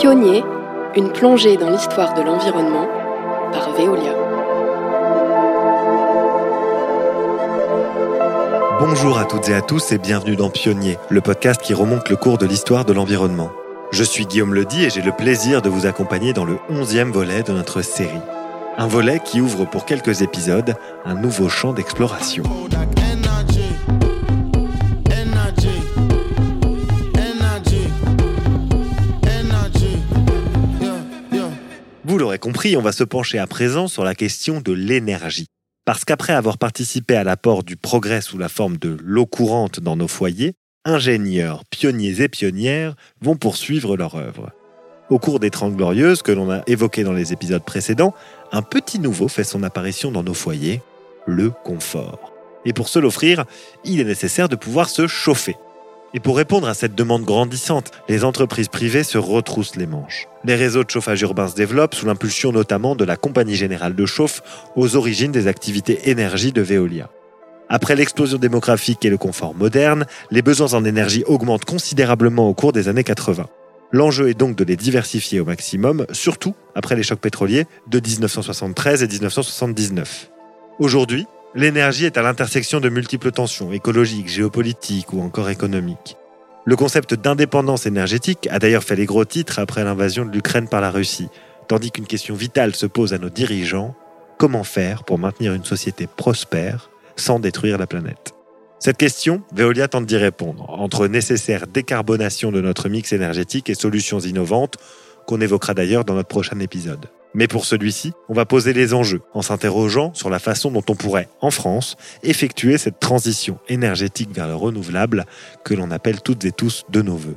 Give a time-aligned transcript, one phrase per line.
[0.00, 0.44] Pionnier,
[0.94, 2.86] une plongée dans l'histoire de l'environnement
[3.50, 4.14] par Veolia.
[8.78, 12.14] Bonjour à toutes et à tous et bienvenue dans Pionnier, le podcast qui remonte le
[12.14, 13.50] cours de l'histoire de l'environnement.
[13.90, 17.42] Je suis Guillaume Ledy et j'ai le plaisir de vous accompagner dans le onzième volet
[17.42, 18.22] de notre série.
[18.76, 20.76] Un volet qui ouvre pour quelques épisodes
[21.06, 22.44] un nouveau champ d'exploration.
[32.38, 35.46] Compris, on va se pencher à présent sur la question de l'énergie.
[35.84, 39.96] Parce qu'après avoir participé à l'apport du progrès sous la forme de l'eau courante dans
[39.96, 44.52] nos foyers, ingénieurs, pionniers et pionnières vont poursuivre leur œuvre.
[45.10, 48.14] Au cours des Trente Glorieuses que l'on a évoquées dans les épisodes précédents,
[48.52, 50.82] un petit nouveau fait son apparition dans nos foyers,
[51.26, 52.32] le confort.
[52.64, 53.44] Et pour se l'offrir,
[53.84, 55.56] il est nécessaire de pouvoir se chauffer.
[56.14, 60.26] Et pour répondre à cette demande grandissante, les entreprises privées se retroussent les manches.
[60.44, 64.06] Les réseaux de chauffage urbain se développent sous l'impulsion notamment de la Compagnie Générale de
[64.06, 64.42] Chauffe,
[64.74, 67.10] aux origines des activités énergie de Veolia.
[67.68, 72.72] Après l'explosion démographique et le confort moderne, les besoins en énergie augmentent considérablement au cours
[72.72, 73.46] des années 80.
[73.92, 79.02] L'enjeu est donc de les diversifier au maximum, surtout après les chocs pétroliers de 1973
[79.02, 80.30] et 1979.
[80.78, 86.16] Aujourd'hui, L'énergie est à l'intersection de multiples tensions écologiques, géopolitiques ou encore économiques.
[86.66, 90.82] Le concept d'indépendance énergétique a d'ailleurs fait les gros titres après l'invasion de l'Ukraine par
[90.82, 91.30] la Russie,
[91.66, 93.94] tandis qu'une question vitale se pose à nos dirigeants,
[94.36, 98.34] comment faire pour maintenir une société prospère sans détruire la planète?
[98.78, 104.20] Cette question, Veolia tente d'y répondre, entre nécessaire décarbonation de notre mix énergétique et solutions
[104.20, 104.76] innovantes,
[105.26, 107.06] qu'on évoquera d'ailleurs dans notre prochain épisode.
[107.38, 110.96] Mais pour celui-ci, on va poser les enjeux en s'interrogeant sur la façon dont on
[110.96, 115.24] pourrait, en France, effectuer cette transition énergétique vers le renouvelable
[115.64, 117.36] que l'on appelle toutes et tous de nos voeux.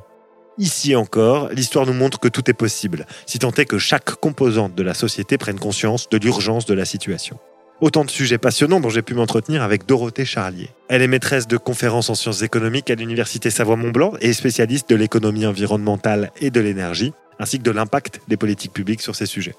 [0.58, 4.74] Ici encore, l'histoire nous montre que tout est possible, si tant est que chaque composante
[4.74, 7.38] de la société prenne conscience de l'urgence de la situation.
[7.80, 10.72] Autant de sujets passionnants dont j'ai pu m'entretenir avec Dorothée Charlier.
[10.90, 15.46] Elle est maîtresse de conférences en sciences économiques à l'Université Savoie-Mont-Blanc et spécialiste de l'économie
[15.46, 19.54] environnementale et de l'énergie, ainsi que de l'impact des politiques publiques sur ces sujets.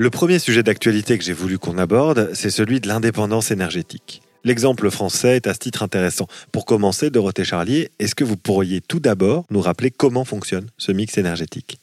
[0.00, 4.22] Le premier sujet d'actualité que j'ai voulu qu'on aborde, c'est celui de l'indépendance énergétique.
[4.44, 6.28] L'exemple français est à ce titre intéressant.
[6.52, 10.92] Pour commencer, Dorothée Charlier, est-ce que vous pourriez tout d'abord nous rappeler comment fonctionne ce
[10.92, 11.80] mix énergétique?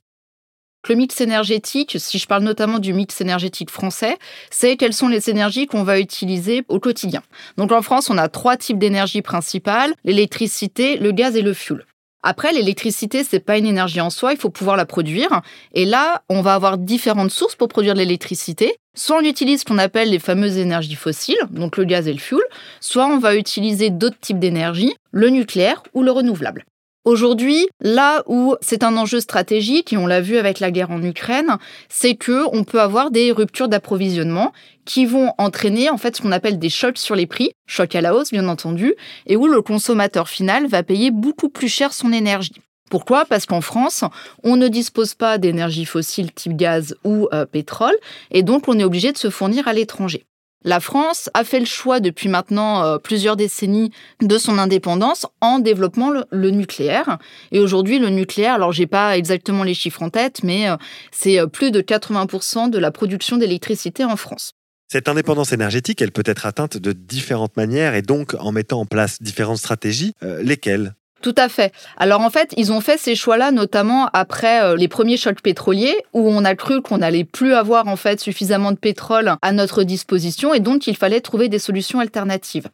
[0.87, 4.17] Le mix énergétique, si je parle notamment du mix énergétique français,
[4.49, 7.21] c'est quelles sont les énergies qu'on va utiliser au quotidien.
[7.57, 11.85] Donc en France, on a trois types d'énergie principales, l'électricité, le gaz et le fioul.
[12.27, 15.41] Après, l'électricité, c'est pas une énergie en soi, il faut pouvoir la produire.
[15.75, 18.77] Et là, on va avoir différentes sources pour produire l'électricité.
[18.95, 22.17] Soit on utilise ce qu'on appelle les fameuses énergies fossiles, donc le gaz et le
[22.17, 22.43] fioul,
[22.79, 26.65] soit on va utiliser d'autres types d'énergie, le nucléaire ou le renouvelable.
[27.05, 31.03] Aujourd'hui, là où c'est un enjeu stratégique, et on l'a vu avec la guerre en
[31.03, 31.57] Ukraine,
[31.87, 34.53] c'est que on peut avoir des ruptures d'approvisionnement
[34.85, 38.01] qui vont entraîner en fait ce qu'on appelle des chocs sur les prix, chocs à
[38.01, 38.95] la hausse bien entendu,
[39.27, 42.55] et où le consommateur final va payer beaucoup plus cher son énergie.
[42.89, 43.25] Pourquoi?
[43.25, 44.03] Parce qu'en France,
[44.43, 47.95] on ne dispose pas d'énergie fossile type gaz ou euh, pétrole,
[48.31, 50.25] et donc on est obligé de se fournir à l'étranger.
[50.65, 55.59] La France a fait le choix depuis maintenant euh, plusieurs décennies de son indépendance en
[55.59, 57.19] développant le, nucléaire.
[57.51, 60.75] Et aujourd'hui, le nucléaire, alors j'ai pas exactement les chiffres en tête, mais euh,
[61.11, 64.53] c'est euh, plus de 80% de la production d'électricité en France.
[64.91, 68.85] Cette indépendance énergétique, elle peut être atteinte de différentes manières et donc en mettant en
[68.87, 70.13] place différentes stratégies.
[70.21, 70.95] lesquelles?
[71.25, 71.73] Tout à fait.
[71.97, 75.97] Alors en fait, ils ont fait ces choix-là notamment après euh, les premiers chocs pétroliers
[76.13, 79.81] où on a cru qu'on n'allait plus avoir en fait suffisamment de pétrole à notre
[79.81, 82.69] disposition et donc il fallait trouver des solutions alternatives.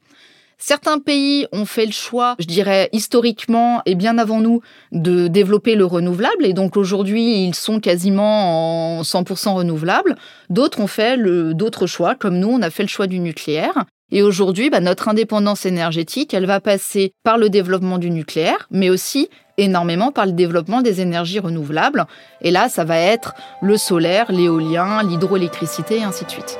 [0.57, 4.59] Certains pays ont fait le choix, je dirais historiquement et bien avant nous,
[4.91, 10.17] de développer le renouvelable et donc aujourd'hui ils sont quasiment en 100% renouvelables.
[10.49, 11.17] D'autres ont fait
[11.53, 13.85] d'autres choix, comme nous on a fait le choix du nucléaire.
[14.11, 18.89] Et aujourd'hui, bah, notre indépendance énergétique, elle va passer par le développement du nucléaire, mais
[18.89, 22.05] aussi énormément par le développement des énergies renouvelables.
[22.41, 26.59] Et là, ça va être le solaire, l'éolien, l'hydroélectricité et ainsi de suite.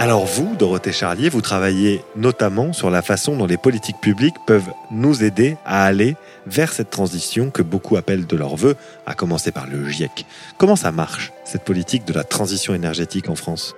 [0.00, 4.72] Alors vous, Dorothée Charlier, vous travaillez notamment sur la façon dont les politiques publiques peuvent
[4.90, 6.16] nous aider à aller
[6.46, 10.24] vers cette transition que beaucoup appellent de leur vœu, à commencer par le GIEC.
[10.56, 13.74] Comment ça marche, cette politique de la transition énergétique en France?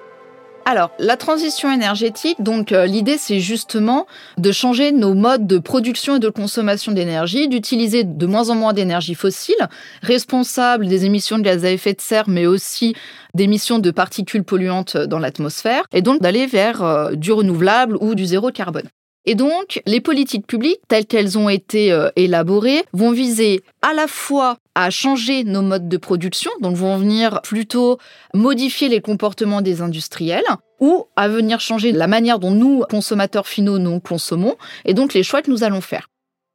[0.64, 4.06] Alors, la transition énergétique, donc euh, l'idée c'est justement
[4.38, 8.72] de changer nos modes de production et de consommation d'énergie, d'utiliser de moins en moins
[8.72, 9.68] d'énergie fossile,
[10.02, 12.94] responsable des émissions de gaz à effet de serre, mais aussi
[13.34, 18.24] d'émissions de particules polluantes dans l'atmosphère, et donc d'aller vers euh, du renouvelable ou du
[18.24, 18.88] zéro carbone.
[19.24, 24.08] Et donc, les politiques publiques, telles qu'elles ont été euh, élaborées, vont viser à la
[24.08, 27.98] fois à changer nos modes de production, donc vont venir plutôt
[28.34, 30.44] modifier les comportements des industriels,
[30.80, 35.22] ou à venir changer la manière dont nous, consommateurs finaux, nous consommons, et donc les
[35.22, 36.08] choix que nous allons faire.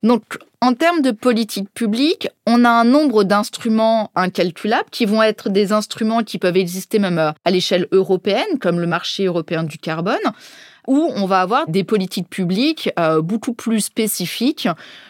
[0.03, 5.49] Donc, en termes de politique publique, on a un nombre d'instruments incalculables qui vont être
[5.49, 9.77] des instruments qui peuvent exister même euh, à l'échelle européenne, comme le marché européen du
[9.77, 10.17] carbone,
[10.87, 14.67] où on va avoir des politiques publiques euh, beaucoup plus spécifiques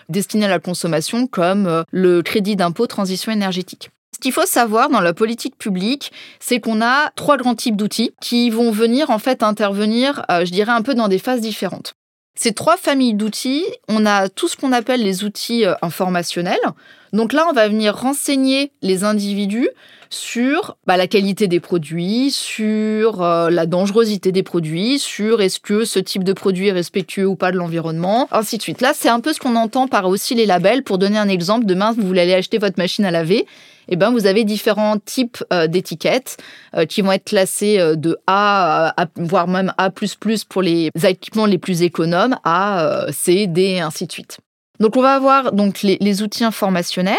[0.09, 3.91] destinées à la consommation, comme euh, le crédit d'impôt transition énergétique.
[4.13, 8.11] Ce qu'il faut savoir dans la politique publique, c'est qu'on a trois grands types d'outils
[8.19, 11.93] qui vont venir en fait intervenir, euh, je dirais, un peu dans des phases différentes.
[12.35, 16.59] Ces trois familles d'outils, on a tout ce qu'on appelle les outils informationnels.
[17.11, 19.69] Donc là, on va venir renseigner les individus
[20.09, 25.85] sur bah, la qualité des produits, sur euh, la dangerosité des produits, sur est-ce que
[25.85, 28.81] ce type de produit est respectueux ou pas de l'environnement, ainsi de suite.
[28.81, 30.83] Là, c'est un peu ce qu'on entend par aussi les labels.
[30.83, 33.45] Pour donner un exemple, demain, vous voulez aller acheter votre machine à laver.
[33.89, 36.37] Eh ben, vous avez différents types euh, d'étiquettes
[36.75, 39.89] euh, qui vont être classées de A, voire même A++
[40.49, 44.39] pour les équipements les plus économes, A, C, D, ainsi de suite.
[44.79, 47.15] Donc, on va avoir donc les, les outils informationnels.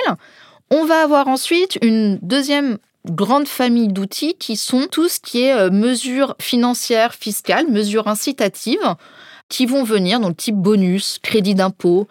[0.71, 5.55] On va avoir ensuite une deuxième grande famille d'outils qui sont tout ce qui est
[5.55, 8.95] euh, mesures financières, fiscales, mesures incitatives
[9.49, 12.07] qui vont venir, donc type bonus, crédit d'impôt,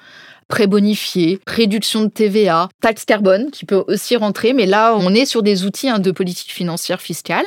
[0.47, 5.25] prêt bonifié, réduction de TVA, taxe carbone qui peut aussi rentrer, mais là on est
[5.25, 7.45] sur des outils hein, de politique financière fiscale.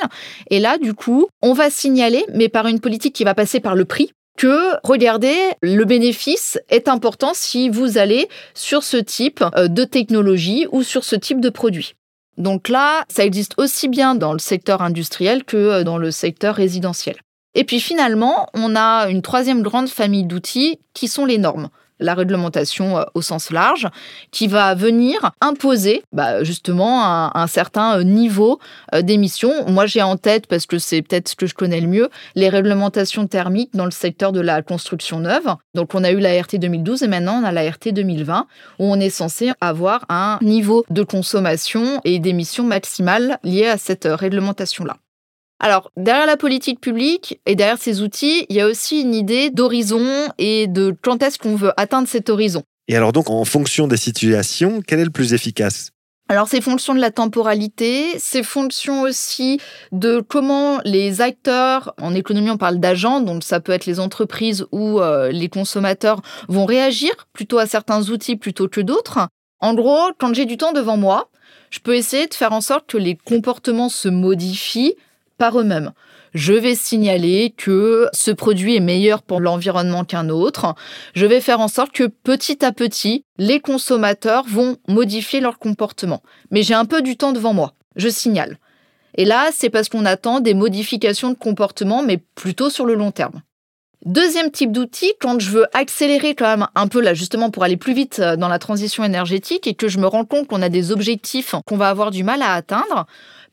[0.49, 3.75] Et là du coup, on va signaler, mais par une politique qui va passer par
[3.75, 9.67] le prix, que, regardez, le bénéfice est important si vous allez sur ce type euh,
[9.67, 11.95] de technologie ou sur ce type de produit.
[12.37, 16.55] Donc là, ça existe aussi bien dans le secteur industriel que euh, dans le secteur
[16.55, 17.17] résidentiel.
[17.53, 21.69] Et puis finalement, on a une troisième grande famille d'outils qui sont les normes
[22.01, 23.87] la réglementation euh, au sens large,
[24.31, 28.59] qui va venir imposer bah, justement un, certain euh, niveau
[28.93, 29.51] euh, d'émission.
[29.67, 32.49] Moi, j'ai en tête, parce que c'est peut-être ce que je connais le mieux, les
[32.49, 35.55] réglementations thermiques dans le secteur de la construction neuve.
[35.75, 38.47] Donc, on a eu la RT 2012 et maintenant on a la RT 2020,
[38.79, 44.07] où on est censé avoir un niveau de consommation et d'émission maximale lié à cette
[44.09, 44.97] réglementation-là.
[45.63, 49.51] Alors, derrière la politique publique et derrière ces outils, il y a aussi une idée
[49.51, 52.63] d'horizon et de quand est-ce qu'on veut atteindre cet horizon.
[52.87, 55.91] Et alors donc, en fonction des situations, quel est le plus efficace?
[56.29, 59.59] Alors, c'est fonction de la temporalité, c'est fonction aussi
[59.91, 64.65] de comment les acteurs, en économie on parle d'agents, donc ça peut être les entreprises
[64.71, 69.27] ou euh, les consommateurs, vont réagir plutôt à certains outils plutôt que d'autres.
[69.59, 71.29] En gros, quand j'ai du temps devant moi,
[71.69, 74.95] je peux essayer de faire en sorte que les comportements se modifient
[75.49, 75.91] eux-mêmes.
[76.33, 80.75] Je vais signaler que ce produit est meilleur pour l'environnement qu'un autre.
[81.13, 86.21] Je vais faire en sorte que petit à petit, les consommateurs vont modifier leur comportement.
[86.51, 87.73] Mais j'ai un peu du temps devant moi.
[87.95, 88.57] Je signale.
[89.15, 93.11] Et là, c'est parce qu'on attend des modifications de comportement, mais plutôt sur le long
[93.11, 93.41] terme.
[94.05, 97.77] Deuxième type d'outil, quand je veux accélérer quand même un peu là justement pour aller
[97.77, 100.69] plus vite euh, dans la transition énergétique et que je me rends compte qu'on a
[100.69, 103.05] des objectifs qu'on va avoir du mal à atteindre,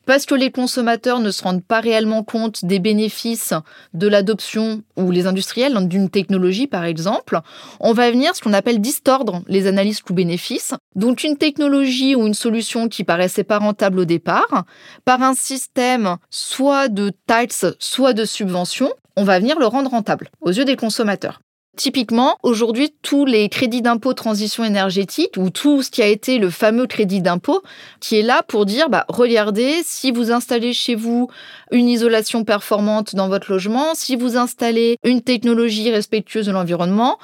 [0.09, 3.53] parce que les consommateurs ne se rendent pas réellement compte des bénéfices
[3.93, 7.39] de l'adoption ou les industriels d'une technologie, par exemple,
[7.79, 10.73] on va venir ce qu'on appelle distordre les analyses coûts-bénéfices.
[10.95, 14.65] Donc une technologie ou une solution qui paraissait pas rentable au départ,
[15.05, 20.31] par un système soit de taxes, soit de subventions, on va venir le rendre rentable
[20.41, 21.39] aux yeux des consommateurs.
[21.79, 26.49] Typiquement, aujourd'hui, tous les crédits d'impôt transition énergétique ou tout ce qui a été le
[26.49, 27.63] fameux crédit d'impôt
[28.01, 31.29] qui est là pour dire, bah, regardez, si vous installez chez vous
[31.71, 37.17] une isolation performante dans votre logement, si vous installez une technologie respectueuse de l'environnement,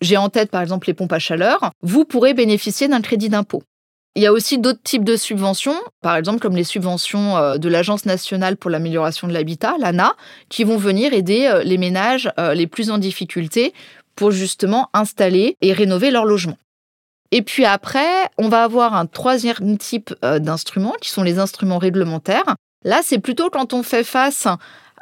[0.00, 3.62] j'ai en tête par exemple les pompes à chaleur, vous pourrez bénéficier d'un crédit d'impôt.
[4.18, 7.68] Il y a aussi d'autres types de subventions, par exemple comme les subventions euh, de
[7.68, 10.16] l'Agence nationale pour l'amélioration de l'habitat, l'ANA,
[10.48, 13.72] qui vont venir aider euh, les ménages euh, les plus en difficulté
[14.18, 16.58] pour justement installer et rénover leur logement.
[17.30, 22.56] Et puis après, on va avoir un troisième type d'instruments qui sont les instruments réglementaires.
[22.84, 24.48] Là, c'est plutôt quand on fait face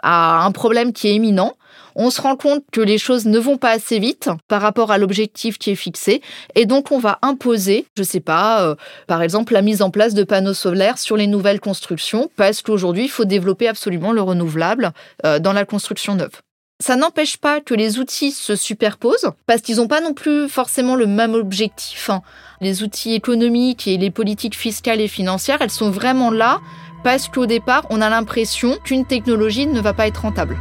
[0.03, 1.57] à un problème qui est imminent,
[1.95, 4.99] on se rend compte que les choses ne vont pas assez vite par rapport à
[4.99, 6.21] l'objectif qui est fixé,
[6.55, 8.75] et donc on va imposer, je ne sais pas, euh,
[9.07, 13.05] par exemple la mise en place de panneaux solaires sur les nouvelles constructions, parce qu'aujourd'hui
[13.05, 14.93] il faut développer absolument le renouvelable
[15.25, 16.43] euh, dans la construction neuve.
[16.79, 20.95] Ça n'empêche pas que les outils se superposent, parce qu'ils n'ont pas non plus forcément
[20.95, 22.11] le même objectif.
[22.11, 22.21] Hein.
[22.61, 26.61] Les outils économiques et les politiques fiscales et financières, elles sont vraiment là
[27.03, 30.59] parce qu'au départ, on a l'impression qu'une technologie ne va pas être rentable.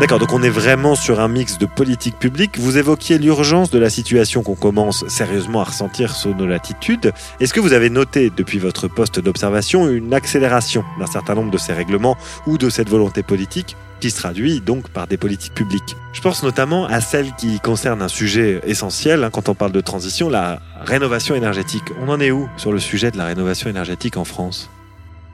[0.00, 2.58] D'accord, donc on est vraiment sur un mix de politique publique.
[2.58, 7.12] Vous évoquiez l'urgence de la situation qu'on commence sérieusement à ressentir sur nos latitudes.
[7.38, 11.58] Est-ce que vous avez noté depuis votre poste d'observation une accélération d'un certain nombre de
[11.58, 12.16] ces règlements
[12.46, 15.96] ou de cette volonté politique qui se traduit donc par des politiques publiques?
[16.14, 19.82] Je pense notamment à celle qui concerne un sujet essentiel hein, quand on parle de
[19.82, 21.84] transition, la rénovation énergétique.
[22.00, 24.70] On en est où sur le sujet de la rénovation énergétique en France?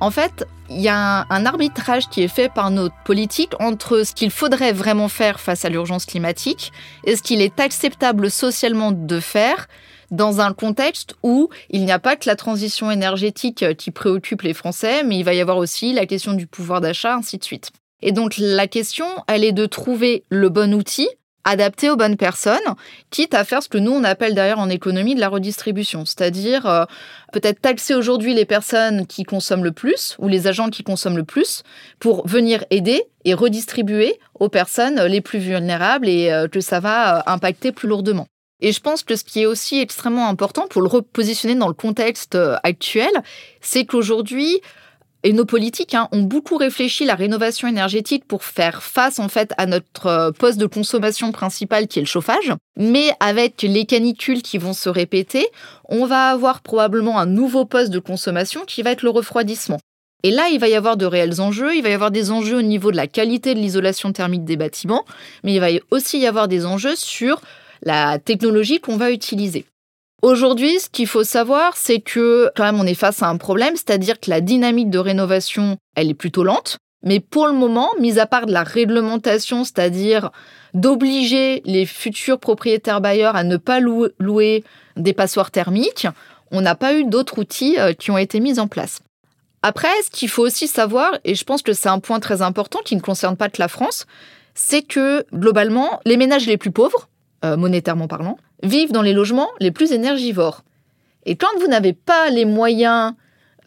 [0.01, 4.13] En fait, il y a un, arbitrage qui est fait par notre politique entre ce
[4.13, 6.73] qu'il faudrait vraiment faire face à l'urgence climatique
[7.05, 9.69] et ce qu'il est acceptable socialement de faire
[10.11, 14.55] dans un contexte où il n'y a pas que la transition énergétique qui préoccupe les
[14.55, 17.71] Français, mais il va y avoir aussi la question du pouvoir d'achat, ainsi de suite.
[18.03, 21.09] Et donc la question, elle est de trouver le bon outil
[21.47, 22.59] adapté aux bonnes personnes,
[23.11, 26.67] quitte à faire ce que nous on appelle d'ailleurs en économie de la redistribution, c'est-à-dire
[26.67, 26.85] euh,
[27.33, 31.25] peut-être taxer aujourd'hui les personnes qui consomment le plus ou les agents qui consomment le
[31.25, 31.63] plus
[32.01, 37.19] pour venir aider et redistribuer aux personnes les plus vulnérables et euh, que ça va
[37.19, 38.27] euh, impacter plus lourdement.
[38.61, 41.75] Et je pense que ce qui est aussi extrêmement important pour le repositionner dans le
[41.75, 43.11] contexte actuel,
[43.61, 44.63] c'est qu'aujourd'hui,
[45.27, 49.53] et nos politiques hein, ont beaucoup réfléchi la rénovation énergétique pour faire face en fait
[49.59, 52.53] à notre euh, poste de consommation principal qui est le chauffage.
[52.79, 55.49] Mais avec les canicules qui vont se répéter,
[55.89, 59.81] on va avoir probablement un nouveau poste de consommation qui va être le refroidissement.
[60.23, 61.75] Et là, il va y avoir de réels enjeux.
[61.75, 64.57] Il va y avoir des enjeux au niveau de la qualité de l'isolation thermique des
[64.57, 65.05] bâtiments,
[65.43, 67.41] mais il va aussi y avoir des enjeux sur
[67.83, 69.67] la technologie qu'on va utiliser.
[70.23, 73.77] Aujourd'hui, ce qu'il faut savoir, c'est que quand même on est face à un problème,
[73.77, 76.79] c'est-à-dire que la dynamique de rénovation, elle est plutôt lente.
[77.03, 80.31] Mais pour le moment, mis à part de la réglementation, c'est-à-dire
[80.75, 84.65] d'obliger les futurs propriétaires bailleurs à ne pas louer
[84.97, 86.09] des passoires thermiques,
[86.51, 89.01] on n'a pas eu d'autres outils euh, qui ont été mis en place.
[89.63, 92.81] Après, ce qu'il faut aussi savoir, et je pense que c'est un point très important
[92.85, 94.07] qui ne concerne pas que la France,
[94.55, 97.09] c'est que globalement, les ménages les plus pauvres,
[97.45, 100.65] euh, monétairement parlant, vivent dans les logements les plus énergivores.
[101.27, 103.13] Et quand vous n'avez pas les moyens,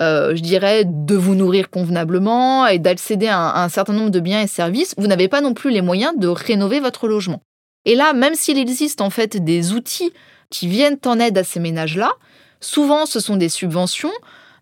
[0.02, 4.42] euh, je dirais, de vous nourrir convenablement et d'accéder à, un certain nombre de biens
[4.42, 7.42] et services, vous n'avez pas non plus les moyens de rénover votre logement.
[7.86, 10.12] Et là, même s'il existe en fait des outils
[10.50, 12.14] qui viennent en aide à ces ménages-là,
[12.62, 14.12] souvent ce sont des subventions,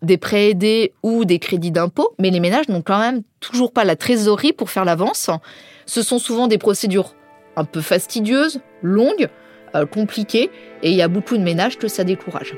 [0.02, 3.84] des prêts aidés ou des crédits d'impôt, mais les ménages n'ont quand même toujours pas
[3.84, 5.30] la trésorerie pour faire l'avance.
[5.86, 7.14] Ce sont souvent des procédures
[7.58, 9.28] un peu fastidieuses, longues,
[9.74, 10.50] euh, compliquées,
[10.82, 12.54] et il y a beaucoup de ménages que ça décourage.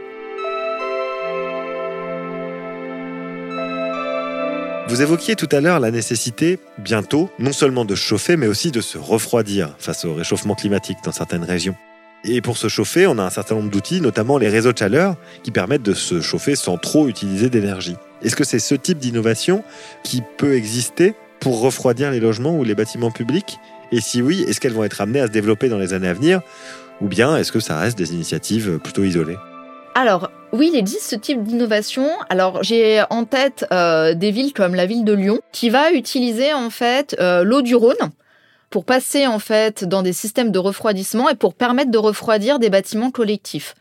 [4.88, 8.80] Vous évoquiez tout à l'heure la nécessité, bientôt, non seulement de chauffer, mais aussi de
[8.80, 11.76] se refroidir face au réchauffement climatique dans certaines régions.
[12.25, 15.14] Et pour se chauffer, on a un certain nombre d'outils, notamment les réseaux de chaleur,
[15.42, 17.97] qui permettent de se chauffer sans trop utiliser d'énergie.
[18.23, 19.62] Est-ce que c'est ce type d'innovation
[20.02, 23.59] qui peut exister pour refroidir les logements ou les bâtiments publics?
[23.92, 26.14] Et si oui, est-ce qu'elles vont être amenées à se développer dans les années à
[26.14, 26.40] venir
[27.00, 29.38] Ou bien est-ce que ça reste des initiatives plutôt isolées?
[29.94, 32.09] Alors, oui, il existe ce type d'innovation.
[32.28, 36.52] Alors, j'ai en tête euh, des villes comme la ville de Lyon, qui va utiliser
[36.52, 38.11] en fait euh, l'eau du Rhône
[38.70, 42.70] pour passer en fait dans des systèmes de refroidissement et pour permettre de refroidir des
[42.70, 43.75] bâtiments collectifs.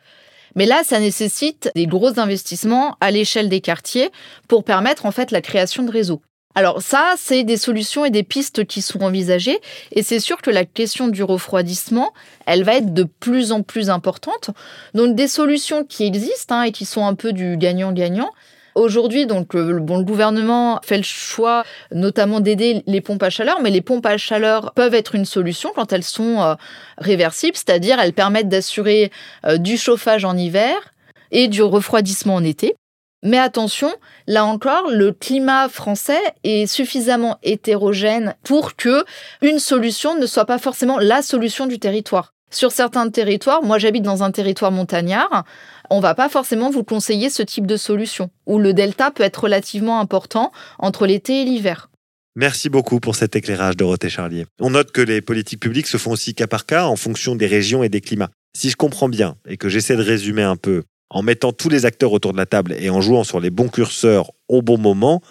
[0.55, 4.09] Mais là, ça nécessite des gros investissements à l'échelle des quartiers
[4.47, 6.21] pour permettre en fait la création de réseaux.
[6.55, 9.59] Alors ça, c'est des solutions et des pistes qui sont envisagées.
[9.91, 12.11] Et c'est sûr que la question du refroidissement,
[12.45, 14.49] elle va être de plus en plus importante.
[14.93, 18.31] Donc des solutions qui existent hein, et qui sont un peu du gagnant-gagnant.
[18.75, 23.29] Aujourd'hui, donc, euh, le, bon, le gouvernement fait le choix, notamment d'aider les pompes à
[23.29, 26.55] chaleur, mais les pompes à chaleur peuvent être une solution quand elles sont euh,
[26.97, 29.11] réversibles, c'est-à-dire elles permettent d'assurer
[29.45, 30.93] euh, du chauffage en hiver
[31.31, 32.75] et du refroidissement en été.
[33.23, 33.93] Mais attention,
[34.27, 39.03] là encore, le climat français est suffisamment hétérogène pour que
[39.41, 42.33] une solution ne soit pas forcément la solution du territoire.
[42.51, 45.43] Sur certains territoires, moi j'habite dans un territoire montagnard,
[45.89, 49.43] on va pas forcément vous conseiller ce type de solution, où le delta peut être
[49.43, 51.89] relativement important entre l'été et l'hiver.
[52.35, 54.45] Merci beaucoup pour cet éclairage, Dorothée Charlier.
[54.61, 57.47] On note que les politiques publiques se font aussi cas par cas en fonction des
[57.47, 58.29] régions et des climats.
[58.55, 61.85] Si je comprends bien et que j'essaie de résumer un peu, en mettant tous les
[61.85, 65.21] acteurs autour de la table et en jouant sur les bons curseurs au bon moment,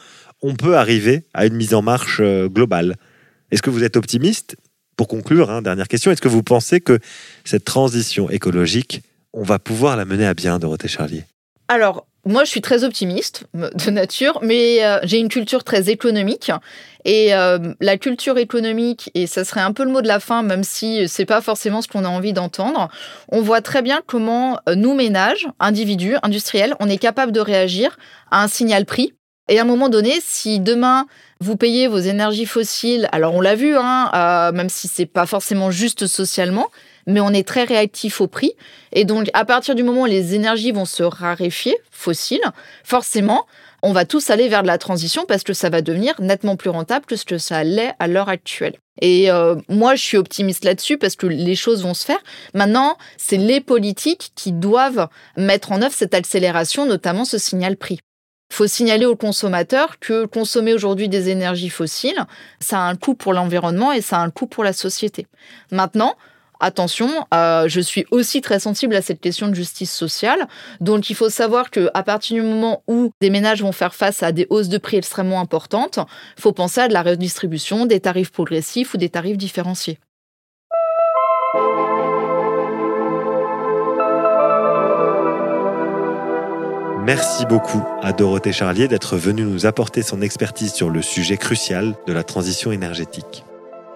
[0.43, 2.97] on peut arriver à une mise en marche euh, globale.
[3.51, 4.57] Est-ce que vous êtes optimiste?
[4.97, 6.99] Pour conclure, hein, dernière question, est-ce que vous pensez que
[7.45, 11.25] cette transition écologique, on va pouvoir la mener à bien, Dorothée Charlier?
[11.69, 16.51] Alors, moi, je suis très optimiste de nature, mais euh, j'ai une culture très économique.
[17.05, 20.43] Et euh, la culture économique, et ça serait un peu le mot de la fin,
[20.43, 22.89] même si c'est pas forcément ce qu'on a envie d'entendre,
[23.29, 27.97] on voit très bien comment euh, nous, ménages, individus, industriels, on est capable de réagir
[28.31, 29.15] à un signal prix
[29.49, 31.07] Et à un moment donné, si demain
[31.41, 35.27] vous payez vos énergies fossiles, alors on l'a vu, hein, euh, même si c'est pas
[35.27, 36.67] forcément juste socialement,
[37.07, 38.53] mais on est très réactif au prix.
[38.93, 42.45] Et donc, à partir du moment où les énergies vont se raréfier, fossiles,
[42.85, 43.47] forcément,
[43.83, 46.71] on va tous aller vers de la transition parce que ça va devenir nettement plus
[46.71, 48.75] rentable que ce que ça l'est à l'heure actuelle.
[49.01, 52.19] Et euh, moi, je suis optimiste là-dessus parce que les choses vont se faire.
[52.55, 58.01] Maintenant, c'est les politiques qui doivent mettre en œuvre cette accélération, notamment ce signal prix.
[58.51, 62.25] Il faut signaler aux consommateurs que consommer aujourd'hui des énergies fossiles,
[62.61, 65.27] ça a un coût pour l'environnement et ça a un coût pour la société.
[65.71, 66.17] Maintenant,
[66.61, 70.49] attention, euh, je suis aussi très sensible à cette question de justice sociale.
[70.81, 74.23] Donc, il faut savoir que à partir du moment où des ménages vont faire face
[74.23, 76.01] à des hausses de prix extrêmement importantes,
[76.39, 79.99] faut penser à de la redistribution, des tarifs progressifs ou des tarifs différenciés.
[87.09, 91.95] Merci beaucoup à Dorothée Charlier d'être venue nous apporter son expertise sur le sujet crucial
[92.07, 93.47] de la transition énergétique.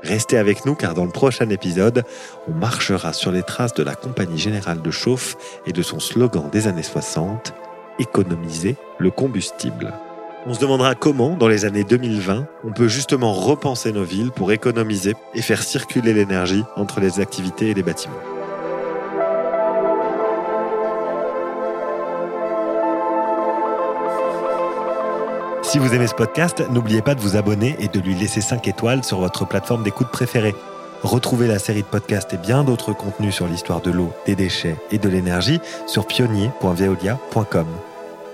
[0.02, 2.04] Restez avec nous car dans le prochain épisode,
[2.48, 6.48] on marchera sur les traces de la Compagnie Générale de Chauffe et de son slogan
[6.50, 7.52] des années 60,
[7.98, 9.92] économiser le combustible.
[10.46, 14.52] On se demandera comment, dans les années 2020, on peut justement repenser nos villes pour
[14.52, 18.31] économiser et faire circuler l'énergie entre les activités et les bâtiments.
[25.72, 28.68] Si vous aimez ce podcast, n'oubliez pas de vous abonner et de lui laisser 5
[28.68, 30.54] étoiles sur votre plateforme d'écoute préférée.
[31.02, 34.76] Retrouvez la série de podcasts et bien d'autres contenus sur l'histoire de l'eau, des déchets
[34.90, 37.66] et de l'énergie sur pionnier.veolia.com.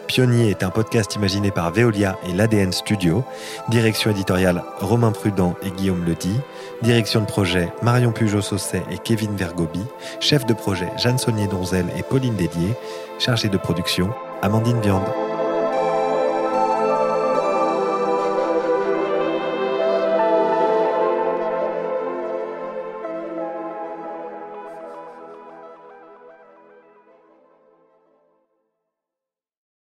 [0.09, 3.23] Pionnier est un podcast imaginé par Veolia et l'ADN Studio.
[3.69, 6.41] Direction éditoriale Romain Prudent et Guillaume Ledy.
[6.83, 9.85] Direction de projet Marion Pujot-Sausset et Kevin Vergobi.
[10.19, 12.75] Chef de projet Jeanne Saunier-Donzel et Pauline Dédier.
[13.21, 14.11] Chargée de production
[14.43, 15.28] Amandine Viande.